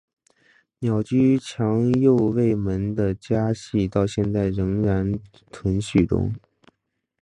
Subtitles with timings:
[0.79, 5.13] 鸟居强右卫门的家系到现在仍然
[5.51, 6.33] 存续中。